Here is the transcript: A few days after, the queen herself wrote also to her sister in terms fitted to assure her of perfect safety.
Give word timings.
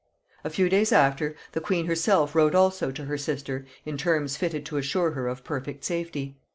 A 0.43 0.49
few 0.49 0.67
days 0.67 0.91
after, 0.91 1.35
the 1.51 1.61
queen 1.61 1.85
herself 1.85 2.33
wrote 2.33 2.55
also 2.55 2.89
to 2.89 3.05
her 3.05 3.19
sister 3.19 3.67
in 3.85 3.99
terms 3.99 4.35
fitted 4.35 4.65
to 4.65 4.77
assure 4.77 5.11
her 5.11 5.27
of 5.27 5.43
perfect 5.43 5.83
safety. 5.85 6.37